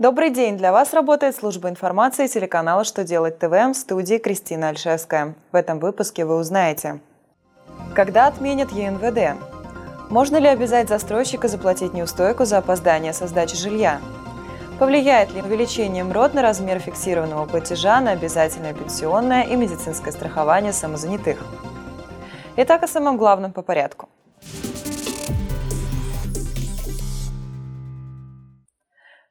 [0.00, 0.56] Добрый день!
[0.56, 5.34] Для вас работает служба информации телеканала «Что делать ТВ» в студии Кристина Альшевская.
[5.50, 7.00] В этом выпуске вы узнаете.
[7.96, 9.36] Когда отменят ЕНВД?
[10.08, 14.00] Можно ли обязать застройщика заплатить неустойку за опоздание со сдачи жилья?
[14.78, 21.44] Повлияет ли увеличение МРОД на размер фиксированного платежа на обязательное пенсионное и медицинское страхование самозанятых?
[22.54, 24.08] Итак, о самом главном по порядку–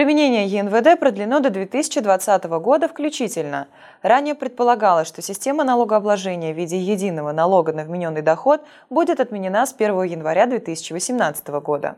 [0.00, 3.68] Применение ЕНВД продлено до 2020 года включительно.
[4.00, 9.74] Ранее предполагалось, что система налогообложения в виде единого налога на вмененный доход будет отменена с
[9.74, 11.96] 1 января 2018 года.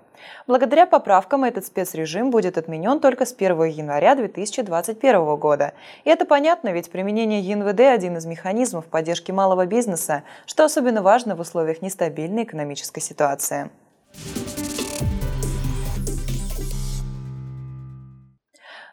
[0.49, 5.73] Благодаря поправкам этот спецрежим будет отменен только с 1 января 2021 года.
[6.03, 11.37] И это понятно, ведь применение ЕНВД– один из механизмов поддержки малого бизнеса, что особенно важно
[11.37, 13.71] в условиях нестабильной экономической ситуации.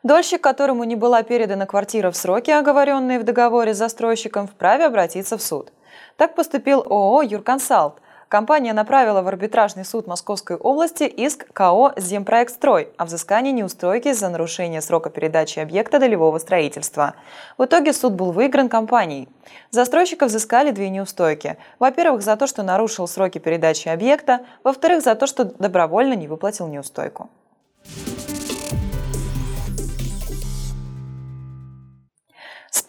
[0.01, 5.37] Дольщик, которому не была передана квартира в сроки, оговоренные в договоре с застройщиком, вправе обратиться
[5.37, 5.73] в суд.
[6.15, 7.99] Так поступил ООО «Юрконсалт».
[8.29, 14.81] Компания направила в арбитражный суд Московской области иск КО «Земпроектстрой» о взыскании неустойки за нарушение
[14.81, 17.15] срока передачи объекта долевого строительства.
[17.57, 19.27] В итоге суд был выигран компанией.
[19.71, 21.57] Застройщика взыскали две неустойки.
[21.79, 26.67] Во-первых, за то, что нарушил сроки передачи объекта, во-вторых, за то, что добровольно не выплатил
[26.67, 27.29] неустойку.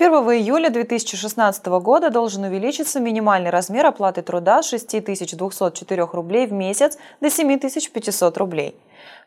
[0.00, 6.96] 1 июля 2016 года должен увеличиться минимальный размер оплаты труда с 6204 рублей в месяц
[7.20, 8.74] до 7500 рублей.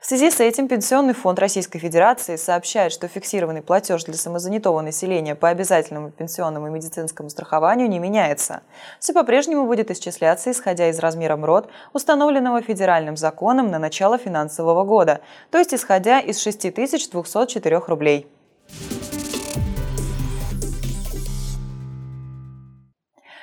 [0.02, 5.36] В связи с этим Пенсионный фонд Российской Федерации сообщает, что фиксированный платеж для самозанятого населения
[5.36, 8.64] по обязательному пенсионному и медицинскому страхованию не меняется.
[9.00, 15.22] Все по-прежнему будет исчисляться, исходя из размера МРОД, установленного федеральным законом на начало финансового года,
[15.52, 18.28] то есть исходя из 6204 рублей.